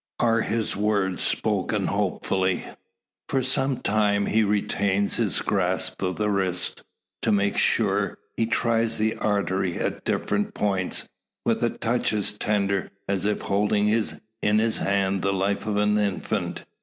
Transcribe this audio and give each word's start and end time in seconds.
are 0.19 0.41
his 0.41 0.75
words, 0.75 1.21
spoken 1.21 1.85
hopefully. 1.85 2.63
For 3.29 3.43
some 3.43 3.77
time 3.81 4.25
he 4.25 4.43
retains 4.43 5.17
his 5.17 5.41
grasp 5.41 6.01
of 6.01 6.15
the 6.15 6.31
wrist. 6.31 6.81
To 7.21 7.31
make 7.31 7.53
more 7.53 7.59
sure, 7.59 8.17
he 8.35 8.47
tries 8.47 8.97
the 8.97 9.13
artery 9.17 9.75
at 9.77 10.03
different 10.03 10.55
points, 10.55 11.07
with 11.45 11.63
a 11.63 11.69
touch 11.69 12.13
as 12.13 12.33
tender, 12.33 12.89
as 13.07 13.25
if 13.27 13.41
holding 13.43 13.89
in 13.89 14.57
his 14.57 14.77
hand 14.79 15.21
the 15.21 15.31
life 15.33 15.67
of 15.67 15.77
an 15.77 15.95
infant. 15.99 16.65